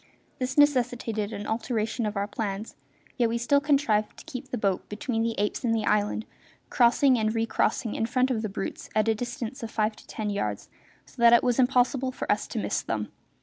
This 0.39 0.57
necessitated 0.57 1.31
an 1.31 1.45
alteration 1.45 2.07
of 2.07 2.17
our 2.17 2.25
plans, 2.25 2.75
yet 3.17 3.29
we 3.29 3.37
still 3.37 3.61
contrived 3.61 4.17
to 4.17 4.25
keep 4.25 4.49
the 4.49 4.57
boat 4.57 4.89
between 4.89 5.21
the 5.21 5.35
apes 5.37 5.63
and 5.63 5.75
the 5.75 5.85
island, 5.85 6.25
crossing 6.71 7.19
and 7.19 7.35
recrossing 7.35 7.93
in 7.93 8.07
front 8.07 8.31
of 8.31 8.41
the 8.41 8.49
brutes 8.49 8.89
at 8.95 9.07
a 9.07 9.13
distance 9.13 9.61
of 9.61 9.69
five 9.69 9.95
to 9.97 10.07
ten 10.07 10.31
yards, 10.31 10.69
so 11.05 11.21
that 11.21 11.33
it 11.33 11.43
was 11.43 11.59
impossible 11.59 12.11
for 12.11 12.31
us 12.31 12.47
to 12.47 12.57
miss 12.57 12.81
them. 12.81 13.11